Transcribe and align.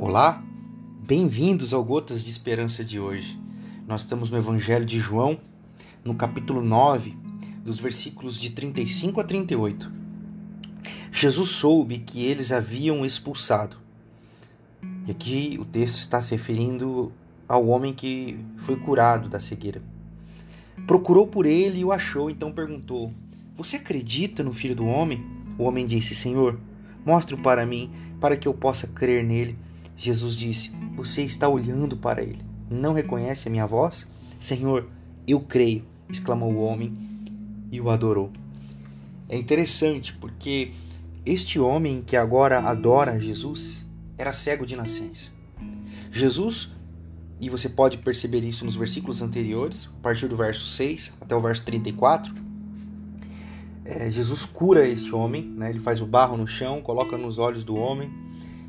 Olá, 0.00 0.40
bem-vindos 1.00 1.74
ao 1.74 1.82
Gotas 1.82 2.22
de 2.22 2.30
Esperança 2.30 2.84
de 2.84 3.00
hoje. 3.00 3.36
Nós 3.84 4.02
estamos 4.02 4.30
no 4.30 4.38
Evangelho 4.38 4.86
de 4.86 4.96
João, 4.96 5.40
no 6.04 6.14
capítulo 6.14 6.62
9, 6.62 7.16
dos 7.64 7.80
versículos 7.80 8.40
de 8.40 8.50
35 8.50 9.20
a 9.20 9.24
38. 9.24 9.90
Jesus 11.10 11.48
soube 11.48 11.98
que 11.98 12.24
eles 12.24 12.52
haviam 12.52 13.04
expulsado. 13.04 13.76
E 15.04 15.10
aqui 15.10 15.58
o 15.60 15.64
texto 15.64 15.96
está 15.96 16.22
se 16.22 16.32
referindo 16.36 17.12
ao 17.48 17.66
homem 17.66 17.92
que 17.92 18.38
foi 18.58 18.76
curado 18.76 19.28
da 19.28 19.40
cegueira. 19.40 19.82
Procurou 20.86 21.26
por 21.26 21.44
ele 21.44 21.80
e 21.80 21.84
o 21.84 21.90
achou, 21.90 22.30
então 22.30 22.52
perguntou: 22.52 23.12
Você 23.56 23.74
acredita 23.74 24.44
no 24.44 24.52
Filho 24.52 24.76
do 24.76 24.86
Homem? 24.86 25.26
O 25.58 25.64
homem 25.64 25.84
disse: 25.84 26.14
Senhor, 26.14 26.56
mostre-o 27.04 27.42
para 27.42 27.66
mim, 27.66 27.90
para 28.20 28.36
que 28.36 28.46
eu 28.46 28.54
possa 28.54 28.86
crer 28.86 29.24
nele. 29.24 29.58
Jesus 29.98 30.36
disse: 30.36 30.70
Você 30.94 31.22
está 31.22 31.48
olhando 31.48 31.96
para 31.96 32.22
ele. 32.22 32.40
Não 32.70 32.94
reconhece 32.94 33.48
a 33.48 33.50
minha 33.50 33.66
voz? 33.66 34.06
Senhor, 34.38 34.88
eu 35.26 35.40
creio, 35.40 35.84
exclamou 36.08 36.52
o 36.52 36.62
homem 36.62 36.96
e 37.72 37.80
o 37.80 37.90
adorou. 37.90 38.30
É 39.28 39.36
interessante 39.36 40.12
porque 40.14 40.70
este 41.26 41.58
homem 41.58 42.00
que 42.00 42.16
agora 42.16 42.60
adora 42.60 43.18
Jesus 43.18 43.84
era 44.16 44.32
cego 44.32 44.64
de 44.64 44.76
nascença. 44.76 45.30
Jesus, 46.10 46.70
e 47.40 47.50
você 47.50 47.68
pode 47.68 47.98
perceber 47.98 48.44
isso 48.44 48.64
nos 48.64 48.76
versículos 48.76 49.20
anteriores, 49.20 49.90
a 49.98 50.02
partir 50.02 50.28
do 50.28 50.36
verso 50.36 50.66
6 50.66 51.14
até 51.20 51.34
o 51.34 51.40
verso 51.40 51.64
34, 51.64 52.32
é, 53.84 54.10
Jesus 54.10 54.44
cura 54.44 54.86
este 54.86 55.14
homem, 55.14 55.42
né? 55.42 55.70
ele 55.70 55.78
faz 55.78 56.00
o 56.00 56.06
barro 56.06 56.36
no 56.36 56.46
chão, 56.46 56.80
coloca 56.80 57.18
nos 57.18 57.38
olhos 57.38 57.64
do 57.64 57.74
homem 57.74 58.10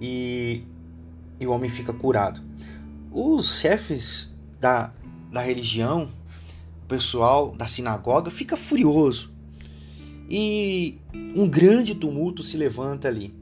e 0.00 0.64
e 1.40 1.46
o 1.46 1.50
homem 1.50 1.70
fica 1.70 1.92
curado. 1.92 2.40
Os 3.10 3.58
chefes 3.58 4.36
da, 4.60 4.92
da 5.32 5.40
religião, 5.40 6.10
o 6.84 6.86
pessoal 6.86 7.56
da 7.56 7.66
sinagoga, 7.66 8.30
fica 8.30 8.56
furioso. 8.56 9.32
E 10.28 10.98
um 11.34 11.48
grande 11.48 11.94
tumulto 11.94 12.44
se 12.44 12.56
levanta 12.56 13.08
ali. 13.08 13.34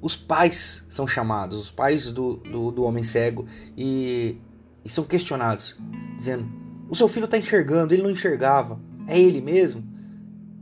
Os 0.00 0.16
pais 0.16 0.86
são 0.88 1.06
chamados, 1.06 1.58
os 1.58 1.70
pais 1.70 2.10
do, 2.10 2.36
do, 2.36 2.70
do 2.70 2.84
homem 2.84 3.04
cego, 3.04 3.46
e, 3.76 4.36
e 4.84 4.88
são 4.88 5.04
questionados, 5.04 5.78
dizendo: 6.16 6.50
O 6.88 6.96
seu 6.96 7.08
filho 7.08 7.26
está 7.26 7.36
enxergando, 7.36 7.92
ele 7.92 8.02
não 8.02 8.10
enxergava. 8.10 8.80
É 9.06 9.20
ele 9.20 9.40
mesmo? 9.40 9.84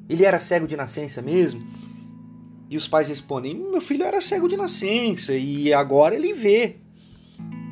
Ele 0.08 0.24
era 0.24 0.40
cego 0.40 0.66
de 0.66 0.76
nascença 0.76 1.22
mesmo? 1.22 1.62
E 2.70 2.76
os 2.76 2.86
pais 2.86 3.08
respondem: 3.08 3.56
Meu 3.56 3.80
filho 3.80 4.04
era 4.04 4.20
cego 4.20 4.48
de 4.48 4.56
nascença 4.56 5.34
e 5.34 5.74
agora 5.74 6.14
ele 6.14 6.32
vê. 6.32 6.76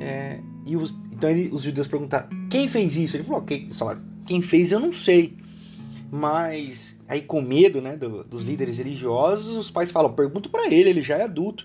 É, 0.01 0.41
e 0.67 0.77
os, 0.77 0.93
então 1.13 1.31
ele, 1.31 1.49
os 1.53 1.63
judeus 1.63 1.87
perguntaram: 1.87 2.29
Quem 2.51 2.67
fez 2.67 2.97
isso? 2.97 3.17
Ele 3.17 3.23
falou: 3.23 3.43
quem, 3.43 3.71
quem 4.27 4.43
fez 4.43 4.73
eu 4.73 4.81
não 4.81 4.93
sei. 4.93 5.37
Mas 6.11 7.01
aí, 7.07 7.21
com 7.21 7.41
medo 7.41 7.81
né, 7.81 7.97
do, 7.97 8.25
dos 8.25 8.43
líderes 8.43 8.79
religiosos, 8.79 9.57
os 9.57 9.71
pais 9.71 9.93
falam: 9.93 10.13
Pergunta 10.13 10.49
para 10.49 10.67
ele, 10.67 10.91
ele 10.91 11.03
já 11.03 11.17
é 11.17 11.23
adulto. 11.23 11.65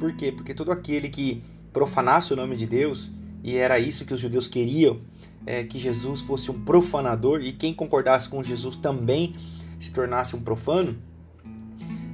Por 0.00 0.16
quê? 0.16 0.32
Porque 0.32 0.52
todo 0.52 0.72
aquele 0.72 1.08
que 1.08 1.40
profanasse 1.72 2.32
o 2.32 2.36
nome 2.36 2.56
de 2.56 2.66
Deus, 2.66 3.12
e 3.44 3.54
era 3.54 3.78
isso 3.78 4.04
que 4.04 4.12
os 4.12 4.18
judeus 4.18 4.48
queriam, 4.48 5.00
é, 5.46 5.62
que 5.62 5.78
Jesus 5.78 6.20
fosse 6.20 6.50
um 6.50 6.64
profanador, 6.64 7.42
e 7.42 7.52
quem 7.52 7.72
concordasse 7.72 8.28
com 8.28 8.42
Jesus 8.42 8.74
também 8.74 9.36
se 9.78 9.92
tornasse 9.92 10.34
um 10.34 10.42
profano 10.42 10.96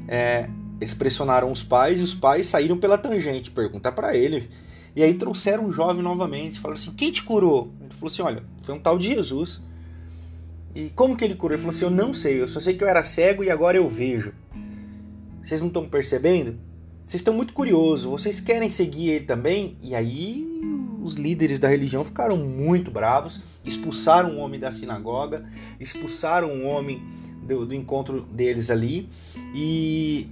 é, 0.09 0.49
eles 0.81 0.95
pressionaram 0.95 1.51
os 1.51 1.65
pais 1.65 2.01
e 2.01 2.03
os 2.03 2.15
pais 2.15 2.47
saíram 2.47 2.77
pela 2.79 2.99
tangente. 2.99 3.51
Pergunta 3.51 3.91
para 3.91 4.17
ele. 4.17 4.49
E 4.95 5.03
aí 5.03 5.15
trouxeram 5.15 5.67
um 5.67 5.72
jovem 5.72 6.03
novamente. 6.03 6.59
Falaram 6.59 6.81
assim: 6.81 6.93
Quem 6.93 7.11
te 7.11 7.22
curou? 7.22 7.72
Ele 7.81 7.94
falou 7.94 8.09
assim: 8.12 8.22
Olha, 8.22 8.43
foi 8.62 8.75
um 8.75 8.78
tal 8.78 8.99
de 8.99 9.09
Jesus. 9.09 9.62
E 10.75 10.91
como 10.91 11.16
que 11.16 11.25
ele 11.25 11.34
curou? 11.34 11.55
Ele 11.55 11.62
falou 11.62 11.75
assim: 11.75 11.84
Eu 11.84 11.91
não 11.91 12.15
sei. 12.15 12.41
Eu 12.41 12.49
só 12.49 12.61
sei 12.61 12.75
que 12.75 12.84
eu 12.84 12.89
era 12.89 13.03
cego 13.03 13.43
e 13.43 13.50
agora 13.50 13.77
eu 13.77 13.89
vejo. 13.89 14.33
Vocês 15.43 15.61
não 15.61 15.69
estão 15.69 15.89
percebendo? 15.89 16.59
Vocês 17.05 17.21
estão 17.21 17.34
muito 17.34 17.53
curiosos. 17.53 18.05
Vocês 18.05 18.41
querem 18.41 18.69
seguir 18.69 19.11
ele 19.11 19.25
também? 19.25 19.77
E 19.81 19.95
aí 19.95 20.45
os 21.06 21.15
líderes 21.15 21.59
da 21.59 21.69
religião 21.69 22.05
ficaram 22.05 22.37
muito 22.37 22.91
bravos, 22.91 23.41
expulsaram 23.65 24.37
o 24.37 24.39
homem 24.39 24.59
da 24.59 24.72
sinagoga, 24.72 25.49
expulsaram 25.78 26.49
o 26.49 26.67
homem 26.67 27.03
do, 27.43 27.65
do 27.65 27.75
encontro 27.75 28.22
deles 28.22 28.71
ali. 28.71 29.09
E 29.55 30.28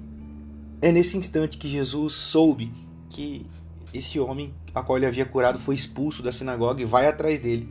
é 0.83 0.91
nesse 0.91 1.17
instante 1.17 1.57
que 1.57 1.69
Jesus 1.69 2.15
soube 2.15 2.73
que 3.09 3.47
esse 3.93 4.19
homem 4.19 4.53
a 4.75 4.83
qual 4.83 4.99
ele 4.99 5.07
havia 5.07 5.25
curado 5.25 5.59
foi 5.59 5.77
expulso 5.77 6.23
da 6.23 6.33
sinagoga 6.33 6.83
e 6.83 6.85
vai 6.85 7.07
atrás 7.07 7.39
dele. 7.39 7.69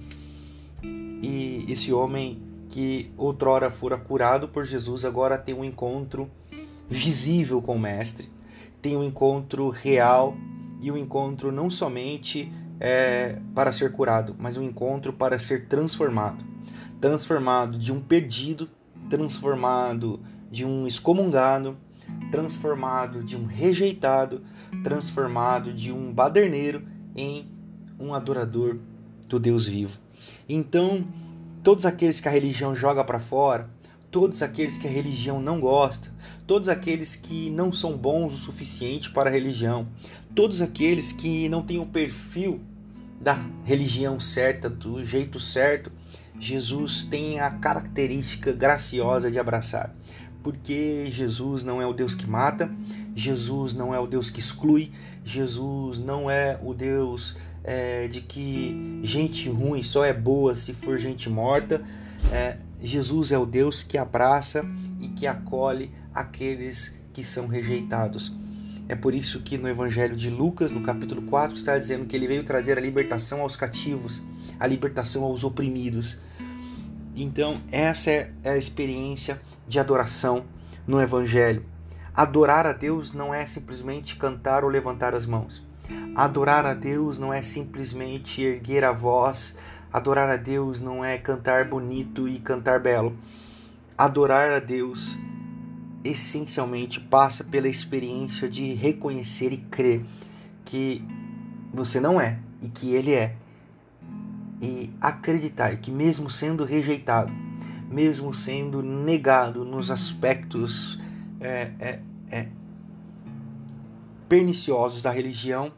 E 0.81 1.66
esse 1.68 1.92
homem 1.92 2.42
que 2.69 3.12
outrora 3.18 3.69
fora 3.69 3.97
curado 3.97 4.47
por 4.47 4.66
Jesus 4.66 5.03
agora 5.03 5.38
tem 5.38 5.53
um 5.53 5.63
encontro 5.63 6.31
visível 6.90 7.62
com 7.62 7.75
o 7.75 7.80
Mestre, 7.80 8.30
tem 8.81 8.96
um 8.96 9.03
encontro 9.03 9.69
real 9.69 10.36
e 10.81 10.92
um 10.92 10.97
encontro 10.97 11.52
não 11.52 11.69
somente 11.69 12.52
é, 12.83 13.39
para 13.55 13.71
ser 13.71 13.91
curado, 13.91 14.35
mas 14.38 14.57
um 14.57 14.61
encontro 14.61 15.11
para 15.11 15.39
ser 15.39 15.67
transformado 15.67 16.53
transformado 17.03 17.77
de 17.77 17.91
um 17.91 17.99
perdido 17.99 18.69
transformado 19.09 20.21
de 20.49 20.63
um 20.63 20.88
excomungado, 20.88 21.75
transformado 22.31 23.21
de 23.21 23.35
um 23.35 23.44
rejeitado, 23.44 24.41
transformado 24.85 25.73
de 25.73 25.91
um 25.91 26.13
baderneiro 26.13 26.88
em 27.13 27.51
um 27.99 28.13
adorador 28.13 28.77
do 29.27 29.38
Deus 29.38 29.67
vivo. 29.67 30.00
Então, 30.47 31.05
todos 31.61 31.85
aqueles 31.85 32.21
que 32.21 32.29
a 32.29 32.31
religião 32.31 32.73
joga 32.73 33.03
para 33.03 33.19
fora, 33.19 33.69
todos 34.09 34.41
aqueles 34.41 34.77
que 34.77 34.88
a 34.88 34.91
religião 34.91 35.41
não 35.41 35.59
gosta, 35.59 36.09
todos 36.47 36.69
aqueles 36.69 37.17
que 37.17 37.50
não 37.50 37.73
são 37.73 37.97
bons 37.97 38.33
o 38.33 38.38
suficiente 38.38 39.11
para 39.11 39.29
a 39.29 39.33
religião, 39.33 39.89
todos 40.33 40.61
aqueles 40.61 41.11
que 41.11 41.50
não 41.50 41.61
têm 41.61 41.79
o 41.79 41.85
perfil 41.85 42.61
da 43.23 43.39
religião 43.63 44.19
certa, 44.19 44.69
do 44.69 45.01
jeito 45.01 45.39
certo, 45.39 45.89
Jesus 46.38 47.03
tem 47.03 47.39
a 47.39 47.50
característica 47.50 48.51
graciosa 48.51 49.31
de 49.31 49.39
abraçar. 49.39 49.95
Porque 50.44 51.06
Jesus 51.09 51.63
não 51.63 51.81
é 51.81 51.88
o 51.88 51.94
Deus 51.94 52.13
que 52.13 52.29
mata, 52.29 52.69
Jesus 53.16 53.73
não 53.73 53.95
é 53.95 54.00
o 54.00 54.06
Deus 54.06 54.29
que 54.29 54.41
exclui, 54.41 54.91
Jesus 55.23 56.00
não 56.00 56.29
é 56.29 56.59
o 56.62 56.73
Deus 56.73 57.38
é, 57.63 58.09
de 58.09 58.19
que 58.19 59.00
gente 59.03 59.50
ruim 59.50 59.81
só 59.81 60.03
é 60.03 60.13
boa 60.13 60.53
se 60.53 60.73
for 60.73 60.97
gente 60.97 61.29
morta. 61.29 61.81
É, 62.29 62.57
Jesus 62.81 63.31
é 63.31 63.38
o 63.38 63.45
Deus 63.45 63.83
que 63.83 63.97
abraça 63.97 64.66
e 65.00 65.07
que 65.07 65.25
acolhe 65.25 65.89
aqueles 66.13 67.00
que 67.13 67.23
são 67.23 67.47
rejeitados. 67.47 68.43
É 68.88 68.95
por 68.95 69.13
isso 69.13 69.41
que 69.41 69.57
no 69.57 69.69
Evangelho 69.69 70.16
de 70.16 70.29
Lucas, 70.29 70.71
no 70.71 70.81
capítulo 70.81 71.21
4, 71.21 71.55
está 71.55 71.77
dizendo 71.77 72.05
que 72.05 72.16
ele 72.16 72.27
veio 72.27 72.44
trazer 72.44 72.77
a 72.77 72.81
libertação 72.81 73.41
aos 73.41 73.55
cativos, 73.55 74.21
a 74.59 74.67
libertação 74.67 75.23
aos 75.23 75.44
oprimidos. 75.44 76.19
Então, 77.16 77.61
essa 77.71 78.11
é 78.11 78.31
a 78.44 78.57
experiência 78.57 79.39
de 79.67 79.79
adoração 79.79 80.45
no 80.85 81.01
Evangelho. 81.01 81.66
Adorar 82.13 82.67
a 82.67 82.73
Deus 82.73 83.13
não 83.13 83.33
é 83.33 83.45
simplesmente 83.45 84.17
cantar 84.17 84.63
ou 84.63 84.69
levantar 84.69 85.15
as 85.15 85.25
mãos. 85.25 85.65
Adorar 86.15 86.65
a 86.65 86.73
Deus 86.73 87.17
não 87.17 87.33
é 87.33 87.41
simplesmente 87.41 88.41
erguer 88.41 88.83
a 88.83 88.91
voz. 88.91 89.57
Adorar 89.91 90.29
a 90.29 90.38
Deus 90.38 90.79
não 90.79 91.03
é 91.03 91.17
cantar 91.17 91.67
bonito 91.67 92.27
e 92.27 92.39
cantar 92.39 92.79
belo. 92.79 93.17
Adorar 93.97 94.51
a 94.51 94.59
Deus 94.59 95.17
essencialmente 96.03 97.00
passa 97.00 97.44
pela 97.44 97.67
experiência 97.67 98.50
de 98.50 98.73
reconhecer 98.73 99.53
e 99.53 99.57
crer 99.57 100.05
que 100.65 101.03
você 101.73 102.00
não 102.00 102.19
é 102.19 102.39
e 102.61 102.69
que 102.69 102.94
Ele 102.94 103.13
é 103.13 103.35
e 104.61 104.89
acreditar 105.01 105.75
que, 105.77 105.91
mesmo 105.91 106.29
sendo 106.29 106.63
rejeitado, 106.63 107.33
mesmo 107.89 108.33
sendo 108.33 108.81
negado 108.81 109.65
nos 109.65 109.91
aspectos 109.91 111.00
é, 111.41 111.71
é, 111.79 112.00
é, 112.31 112.47
perniciosos 114.29 115.01
da 115.01 115.11
religião, 115.11 115.71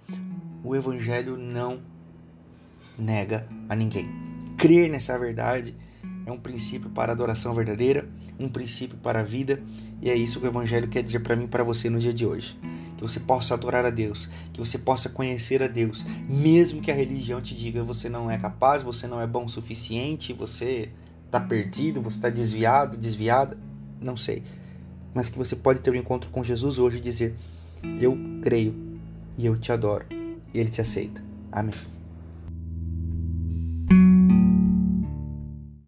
o 0.64 0.76
Evangelho 0.76 1.36
não 1.36 1.82
nega 2.98 3.48
a 3.68 3.76
ninguém. 3.76 4.08
Crer 4.58 4.90
nessa 4.90 5.18
verdade 5.18 5.76
é 6.26 6.32
um 6.32 6.38
princípio 6.38 6.90
para 6.90 7.12
a 7.12 7.14
adoração 7.16 7.54
verdadeira, 7.54 8.08
um 8.40 8.50
princípio 8.50 8.98
para 8.98 9.20
a 9.20 9.24
vida, 9.24 9.62
e 10.02 10.10
é 10.10 10.16
isso 10.16 10.40
que 10.40 10.46
o 10.46 10.50
Evangelho 10.50 10.88
quer 10.88 11.04
dizer 11.04 11.20
para 11.20 11.36
mim 11.36 11.46
e 11.46 11.48
para 11.48 11.64
você 11.64 11.90
no 11.90 12.00
dia 12.00 12.14
de 12.14 12.26
hoje 12.26 12.58
que 12.96 13.04
você 13.04 13.20
possa 13.20 13.54
adorar 13.54 13.86
a 13.86 13.90
Deus, 13.90 14.30
que 14.54 14.60
você 14.60 14.78
possa 14.78 15.10
conhecer 15.10 15.62
a 15.62 15.68
Deus, 15.68 16.06
mesmo 16.28 16.82
que 16.82 16.90
a 16.90 16.96
religião 16.96 17.42
te 17.42 17.54
diga 17.54 17.84
você 17.84 18.10
não 18.10 18.30
é 18.32 18.38
capaz, 18.38 18.84
você 18.84 19.08
não 19.08 19.20
é 19.20 19.28
bom 19.28 19.46
o 19.46 19.50
suficiente, 19.50 20.34
você 20.34 20.90
está 21.26 21.40
perdido, 21.40 22.02
você 22.02 22.18
está 22.18 22.30
desviado, 22.30 22.98
desviada, 22.98 23.58
não 24.02 24.16
sei. 24.16 24.44
Mas 25.14 25.30
que 25.30 25.38
você 25.38 25.56
pode 25.56 25.82
ter 25.82 25.92
um 25.92 25.96
encontro 25.96 26.30
com 26.30 26.44
Jesus 26.44 26.80
hoje 26.80 26.98
e 26.98 27.02
dizer: 27.02 27.36
Eu 28.00 28.18
creio, 28.42 28.74
e 29.38 29.46
eu 29.46 29.58
te 29.58 29.72
adoro 29.72 30.06
e 30.54 30.60
ele 30.60 30.70
te 30.70 30.82
aceita. 30.82 31.24
Amém. 31.52 31.95